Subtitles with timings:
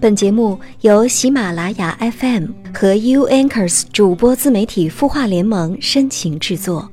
[0.00, 6.90] 本节目由喜马拉雅 FM 和 U Anchors 主播自媒体孵化联盟深情制作。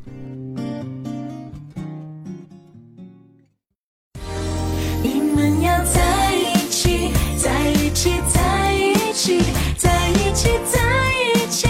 [5.01, 9.39] 你们要在一起，在一起，在一起，
[9.77, 11.69] 在一起，在一起，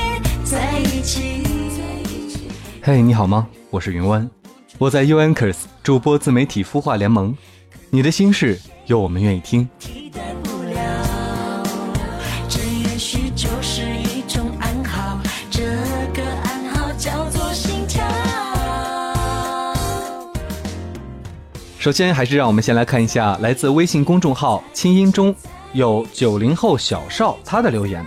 [0.50, 2.40] 在一起。
[2.82, 3.48] 嘿你好吗？
[3.70, 4.28] 我是云湾，
[4.80, 7.38] 我在 U Anchors 主播自媒体孵化联盟。
[7.92, 9.70] 你的心事，有我们愿意听。
[21.88, 25.34] 首先，还是让我们先来看一下来自微信公众号“清音中”
[25.72, 28.06] 有九零后小邵他的留言。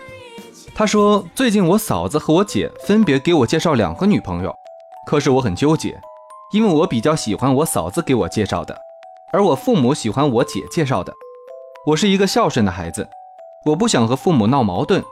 [0.74, 4.54] 他说：“最近我嫂子和我姐分别给我介绍两个女朋友，
[5.06, 5.98] 可是我很纠结，
[6.52, 8.76] 因为我比较喜欢我嫂子给我介绍的，
[9.32, 11.14] 而我父母喜欢我姐介绍的。
[11.86, 13.08] 我是一个孝顺的孩子，
[13.64, 15.02] 我不想和父母闹矛盾，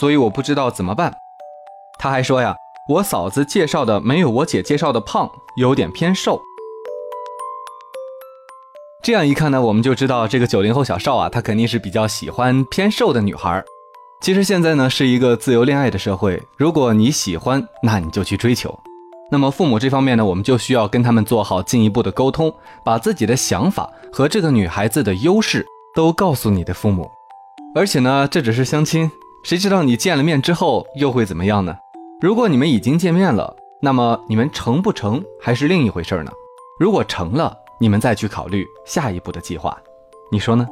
[0.00, 1.14] 所以我不知道怎么办。”
[1.96, 2.56] 他还说呀，
[2.88, 6.42] 我嫂子介绍的没有我姐介绍的胖，有点偏瘦。
[9.06, 13.62] 这样一看呢，我们就知道这个九零后小邵啊，他肯定是比较喜欢偏瘦的女孩。
[14.20, 18.76] 其实现在呢是一个自由恋爱的社会，如果你喜欢，那你就去追求。
[19.30, 22.52] 那么父母这方面呢，我们就需要跟他们做好进一步的沟通，
[22.84, 27.08] 把自己的想法和这个女孩子的优势都告诉你的父母。
[27.76, 29.08] 而且呢，这只是相亲，
[29.44, 31.76] 谁知道你见了面之后又会怎么样呢？
[32.20, 36.32] 如果你们已经见面了，那么你们成不成还是另一回事呢。
[36.80, 39.76] 如果成了，你们再去考虑下一步的计划，
[40.32, 40.66] 你说呢？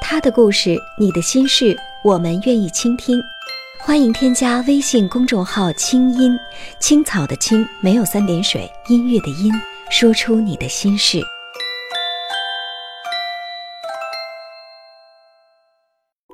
[0.00, 3.20] 他的故事，你的心事，我们愿意倾听。
[3.78, 6.36] 欢迎添加微信公众号“清音
[6.80, 9.52] 青草”的青，没有三点水，音乐的音，
[9.88, 11.22] 说出你的心事。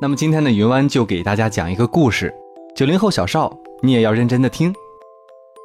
[0.01, 2.35] 那么今天的云湾就给大家讲一个故事，
[2.77, 3.51] 九零后小邵，
[3.81, 4.71] 你也要认真的听。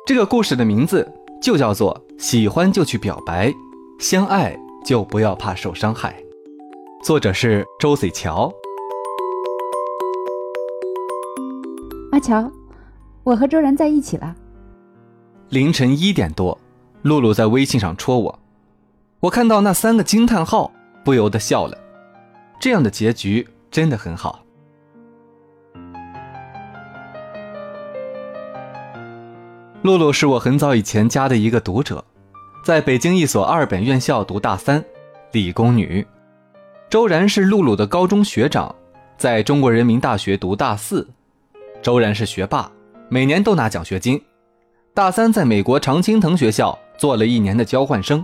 [0.06, 1.06] 这个故事的名字
[1.42, 3.54] 就叫做“喜欢就去表白，
[4.00, 6.16] 相爱就不要怕受伤害”，
[7.04, 8.50] 作者是周子乔。
[12.14, 12.50] 阿乔，
[13.26, 14.34] 我和周然在一起了。
[15.50, 16.58] 凌晨一点多，
[17.02, 18.40] 露露在微信上戳我，
[19.20, 20.72] 我看到那三个惊叹号，
[21.04, 21.78] 不由得笑了。
[22.58, 24.41] 这样的结局真的很好。
[29.84, 32.04] 露露是我很早以前加的一个读者，
[32.64, 34.84] 在北京一所二本院校读大三，
[35.32, 36.06] 理工女。
[36.88, 38.76] 周然是露露的高中学长，
[39.18, 41.08] 在中国人民大学读大四。
[41.82, 42.72] 周然是学霸，
[43.10, 44.22] 每年都拿奖学金。
[44.94, 48.24] 大三在美国常青藤学校做了一年的交换生。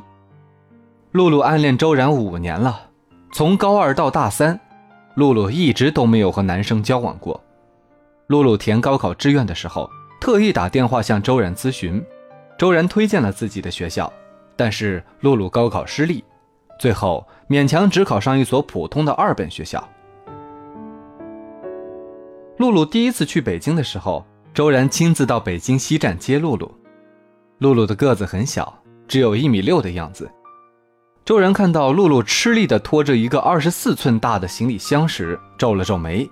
[1.11, 2.81] 露露暗恋周然五年了，
[3.31, 4.59] 从高二到大三，
[5.15, 7.41] 露露一直都没有和男生交往过。
[8.27, 12.03] 露露填高考志愿的时候，特意打电话向周然咨询，
[12.57, 14.11] 周然推荐了自己的学校，
[14.55, 16.23] 但是露露高考失利，
[16.79, 19.87] 最后勉强只考上一所普通的二本学校。
[22.57, 26.71] 露露第一次去北京的时候，周然亲自到北京西站接露露。
[27.59, 30.29] 露露的个子很小，只有一米六的样子。
[31.23, 36.27] 周然看到露露吃力地拖着一个二十四寸大的行李箱时，皱了皱眉。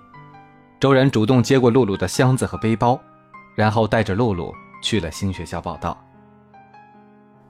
[0.80, 3.00] 周然主动接过露露的箱子和背包，
[3.56, 6.00] 然后带着露露去了新学校报道。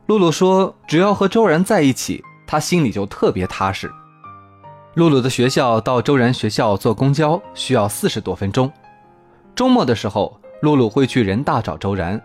[0.06, 3.92] 露露说：“只要和周然在一起，她心里就特别踏实。”
[4.94, 8.72] 露露的学校到周然学校坐公交需要四十多分钟。
[9.54, 12.22] 周末的时候，露露会去人大找周然。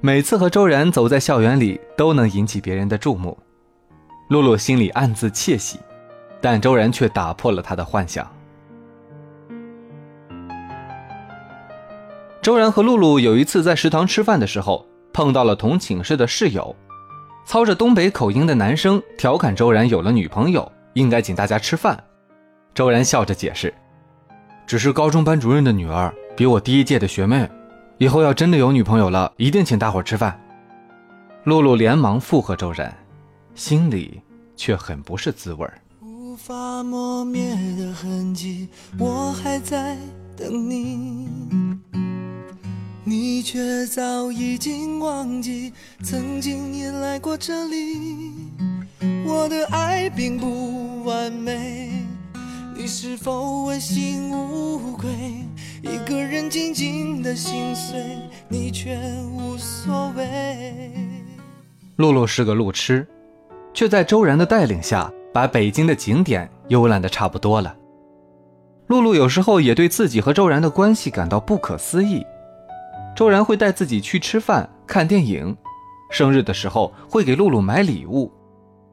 [0.00, 3.36] 每次和周然走在校园里，都能引起别人的注目。
[4.28, 5.80] 露露心里暗自窃喜，
[6.40, 8.30] 但周然却打破了她的幻想。
[12.42, 16.74] 周然和露露有一次在食堂吃饭的时候，碰到了同寝室的室友，
[17.46, 22.02] 操着东北口音的男生调侃周然有了女朋友，应该请大家吃饭。
[22.74, 23.72] 周然笑着解释
[24.66, 27.48] ：“只是高中班主任的女儿，比我低一届的学妹，
[27.98, 30.36] 以后要真的有女朋友了，一定请大伙儿吃饭。”
[31.44, 32.92] 露露连忙附和周然，
[33.54, 34.20] 心里
[34.56, 35.64] 却很不是滋味。
[36.00, 38.68] 无法磨灭的痕迹，
[38.98, 39.96] 我还在
[40.36, 41.28] 等你，
[43.04, 45.72] 你却早已经忘记
[46.04, 48.30] 曾经也来过这里。
[49.26, 51.90] 我的爱并不完美，
[52.76, 55.10] 你是否问心无愧？
[55.82, 58.16] 一个人静静的心碎，
[58.48, 58.96] 你却
[59.32, 60.92] 无所谓。
[61.96, 63.04] 露露是个路痴，
[63.74, 67.74] 却在周然的带领下，把北京的景点游览的差不多了。
[68.86, 72.24] 露露有时候也对自己和周然的关系感到不可思议。
[73.14, 75.56] 周然会带自己去吃饭、看电影，
[76.10, 78.32] 生日的时候会给露露买礼物。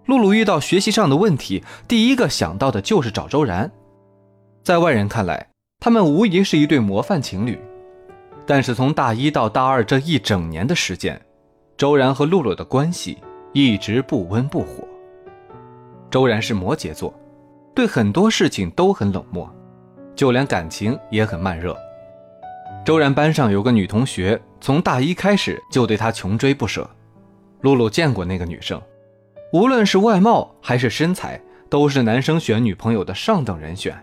[0.06, 3.72] 露露遇到学习上的问题，第一个想到的就是找周然。
[4.64, 5.48] 在外人看来，
[5.80, 7.60] 他们无疑是一对模范情侣。
[8.46, 11.20] 但是从大一到大二这一整年的时间，
[11.78, 13.20] 周然和露露的关系
[13.54, 14.84] 一直不温不火。
[16.10, 17.14] 周然是摩羯座，
[17.76, 19.48] 对很多事情都很冷漠。
[20.16, 21.78] 就连感情也很慢热。
[22.86, 26.90] 周然班上有个女同学，从大一开始就对他穷追不舍。
[27.62, 28.82] 露露见过那个女生，
[29.52, 31.40] 无论是外貌还是身材，
[31.70, 33.96] 都是男生选女朋友的上等人选。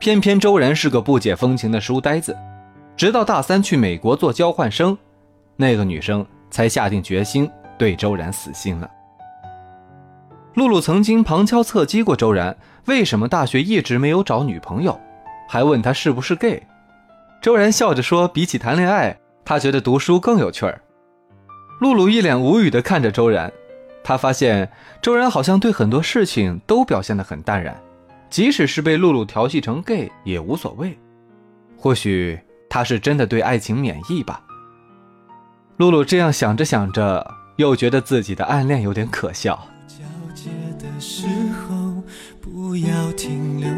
[0.00, 2.36] 偏偏周然是个不解风情的书呆子，
[2.96, 4.96] 直到大三去美国做交换生，
[5.56, 8.90] 那个女生才下定决心对周然死心了。
[10.54, 12.56] 露露曾经旁敲侧击过周然，
[12.86, 14.98] 为什么大学一直没有找女朋友？
[15.48, 16.62] 还问他是不是 gay，
[17.40, 20.80] 周然笑着说：“比起谈恋爱，他觉得读书更有趣儿。”
[21.80, 23.52] 露露一脸无语地看着周然，
[24.02, 24.68] 他发现
[25.00, 27.80] 周然好像对很多事情都表现得很淡然，
[28.28, 30.98] 即使是被露露调戏成 gay 也无所谓。
[31.76, 32.38] 或许
[32.68, 34.42] 他是真的对爱情免疫吧。
[35.76, 39.56] 露露这样想着想着，又觉得自己的暗恋有点可笑。
[39.86, 42.02] 交接的时候，
[42.40, 43.68] 不要停留。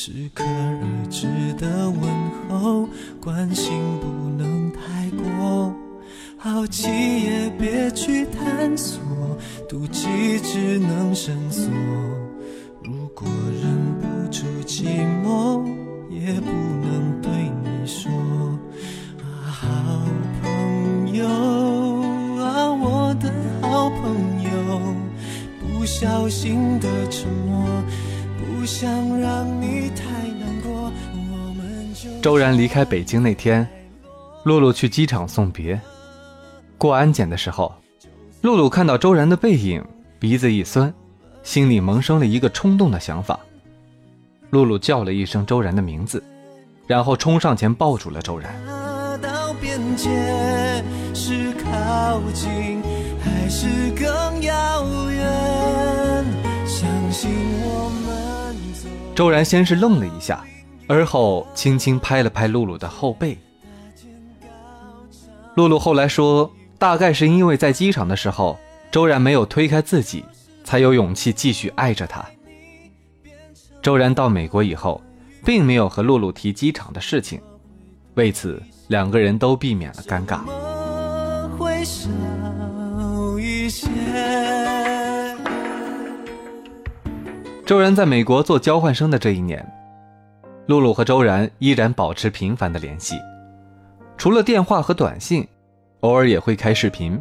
[0.00, 2.08] 适可而止的问
[2.48, 2.88] 候，
[3.20, 4.06] 关心不
[4.40, 5.74] 能太过，
[6.36, 6.86] 好奇
[7.24, 9.02] 也别去探索，
[9.68, 11.68] 妒忌只能深锁。
[12.84, 13.26] 如果
[13.60, 14.84] 忍不住寂
[15.24, 15.66] 寞，
[16.08, 17.32] 也不能对
[17.64, 18.08] 你说，
[19.18, 19.66] 啊，好
[20.40, 21.26] 朋友
[22.40, 24.80] 啊，我的好朋友，
[25.58, 27.77] 不小心的沉默。
[28.68, 30.92] 不想让你太难过。
[32.20, 33.66] 周然离开北京那天，
[34.44, 35.80] 露露去机场送别。
[36.76, 37.74] 过安检的时候，
[38.42, 39.82] 露露看到周然的背影，
[40.18, 40.92] 鼻子一酸，
[41.42, 43.40] 心里萌生了一个冲动的想法。
[44.50, 46.22] 露露叫了一声周然的名字，
[46.86, 48.54] 然后冲上前抱住了周然。
[49.22, 50.10] 到边界
[51.14, 52.82] 是靠近
[53.24, 53.66] 还是
[53.96, 55.47] 更遥远？
[59.18, 60.44] 周然先是愣了一下，
[60.86, 63.36] 而后轻轻拍了拍露露的后背。
[65.56, 66.48] 露露后来说，
[66.78, 68.56] 大概是因为在机场的时候，
[68.92, 70.24] 周然没有推开自己，
[70.62, 72.24] 才有勇气继续爱着他。
[73.82, 75.02] 周然到美国以后，
[75.44, 77.40] 并没有和露露提机场的事情，
[78.14, 80.42] 为此两个人都避免了尴尬。
[87.68, 89.62] 周然在美国做交换生的这一年，
[90.68, 93.14] 露露和周然依然保持频繁的联系，
[94.16, 95.46] 除了电话和短信，
[96.00, 97.20] 偶尔也会开视频。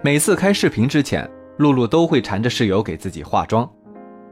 [0.00, 3.68] 每次开视频之前，露露都会缠着室友给自己化妆。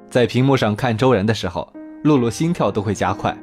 [0.09, 1.69] 在屏幕上看周然的时候，
[2.05, 3.37] 露露心跳都会加快，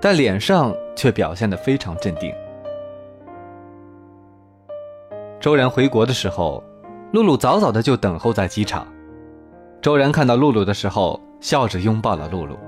[0.00, 2.32] 但脸上却表现得非常镇定。
[5.40, 6.62] 周然回国的时候，
[7.12, 8.86] 露露早早的就等候在机场。
[9.82, 12.58] 周然看到露露的时候，笑着拥抱了露露。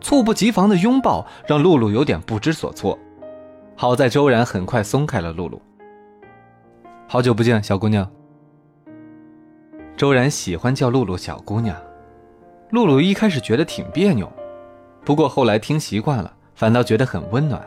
[0.00, 2.98] 猝不及防的拥抱让露露有点不知所措，
[3.76, 5.62] 好在周然很快松开了露露。
[7.06, 8.10] 好久不见，小姑娘。
[9.96, 11.76] 周然喜欢叫露露小姑娘，
[12.70, 14.28] 露露一开始觉得挺别扭，
[15.04, 17.62] 不过后来听习惯了，反倒觉得很温暖，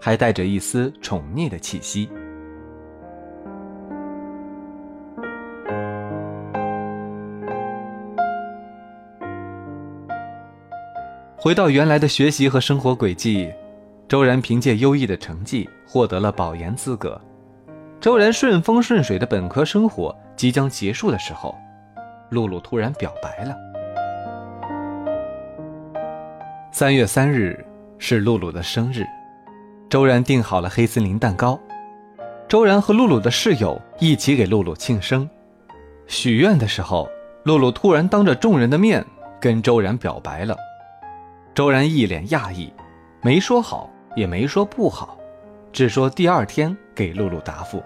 [0.00, 2.08] 还带着一丝宠溺的气息。
[11.42, 13.52] 回到原来的学习和生活轨迹，
[14.06, 17.20] 周然凭借优异的成绩获得了保研资格。
[18.00, 21.52] 周然顺风顺水的本科生活即将结束的时候，
[22.30, 23.56] 露露突然表白了。
[26.70, 27.58] 三月三日
[27.98, 29.04] 是露露的生日，
[29.90, 31.58] 周然订好了黑森林蛋糕，
[32.46, 35.28] 周然和露露的室友一起给露露庆生。
[36.06, 37.10] 许愿的时候，
[37.42, 39.04] 露露突然当着众人的面
[39.40, 40.56] 跟周然表白了。
[41.54, 42.72] 周然一脸讶异，
[43.20, 45.18] 没说好，也没说不好，
[45.70, 47.82] 只说第二天给露露答复。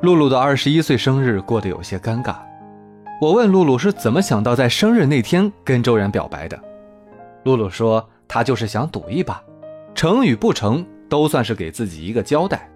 [0.00, 2.34] 露露的二十一岁生日过得有些尴尬，
[3.20, 6.60] 我问露露是怎么想到在生日那天跟周然表白的，
[7.44, 9.40] 露露说她就是想赌一把，
[9.94, 12.68] 成与不成都算是给自己一个交代。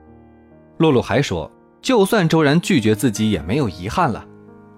[0.77, 4.25] 露露还说，就算周然拒绝自己也没有遗憾了，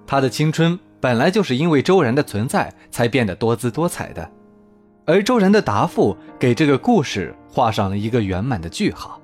[0.06, 4.30] 他的青春本来就是因为周然的存在才变得多姿多彩的，
[5.04, 9.20] 而周然的答复给这个故事画上了一个圆满的句号，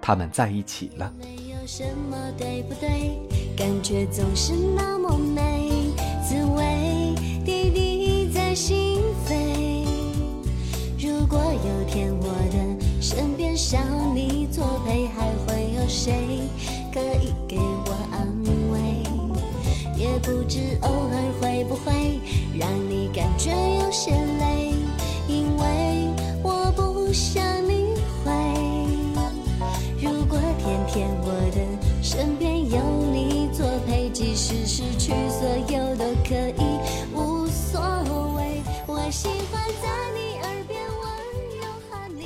[0.00, 1.12] 他们在一起了。
[1.18, 3.18] 没有什么对不对，
[3.56, 5.51] 感觉总是那么美，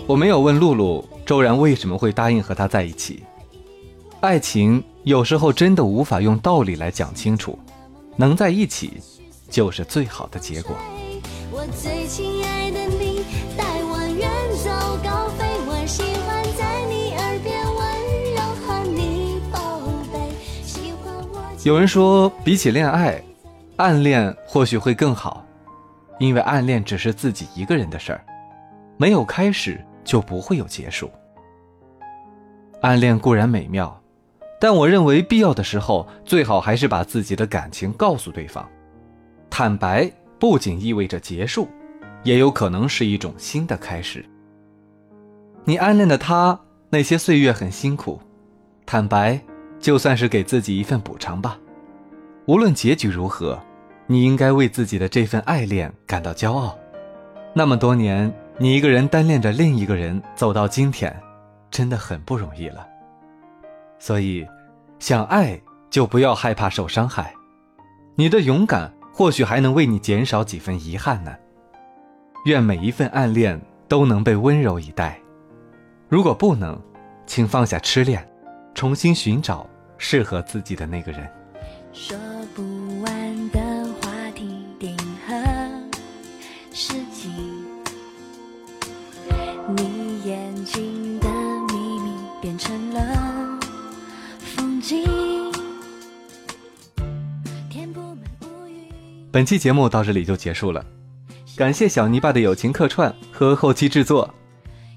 [0.07, 3.25] 我没有问露露周然为什么会答应和他在一起。
[4.21, 7.59] 爱情有时候真的无法用道理来讲清楚，
[8.15, 9.01] 能在一起
[9.51, 10.77] 就是最好的结果。
[11.51, 13.25] 我最亲爱的你，
[13.57, 14.31] 带我远
[14.63, 14.71] 走
[15.03, 15.45] 高飞。
[15.67, 19.17] 我喜欢在你耳边温柔喊你。
[21.65, 23.21] 有人说，比起恋爱，
[23.75, 25.45] 暗恋或许会更好，
[26.21, 28.25] 因为暗恋只是自己一个人的事儿，
[28.97, 31.11] 没有开始就不会有结束。
[32.81, 34.01] 暗恋固然美妙，
[34.59, 38.67] 但我认为必要的时候，最好还是把自己的感情告诉对方。
[39.51, 41.69] 坦白不仅意味着结束，
[42.23, 44.25] 也有可能是一种新的开始。
[45.65, 46.59] 你暗恋的他，
[46.89, 48.21] 那些岁月很辛苦，
[48.85, 49.41] 坦白
[49.81, 51.59] 就算是给自己一份补偿吧。
[52.47, 53.59] 无论结局如何，
[54.07, 56.79] 你应该为自己的这份爱恋感到骄傲。
[57.53, 61.15] 那么多年，你一个人单恋着另一个人走到今天，
[61.71, 62.87] 真的很不容易了。
[63.99, 64.47] 所以，
[64.99, 65.61] 想爱
[65.91, 67.35] 就不要害怕受伤害，
[68.15, 71.37] 你的勇敢或许还能为你减少几分遗憾呢。
[72.47, 75.19] 愿每一份暗恋都能被温柔以待。
[76.09, 76.81] 如果不能，
[77.27, 78.27] 请放下痴恋，
[78.75, 81.31] 重新寻找适合自己的那个人。
[99.37, 100.83] 本期节目到这里就结束了，
[101.59, 104.35] 感谢小泥巴的友情客串和后期制作。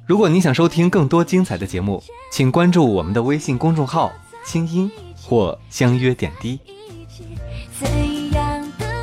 [0.05, 4.09] 如果你想收听更多精彩的节目，请关注我们的微信公众号
[4.47, 4.89] “清音”
[5.21, 6.57] 或“相约点滴”。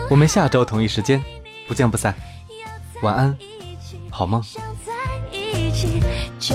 [0.08, 1.22] 我们下周同一时间
[1.68, 2.14] 不见不散。
[3.02, 3.36] 晚安，
[4.08, 4.42] 好梦。
[6.38, 6.54] 就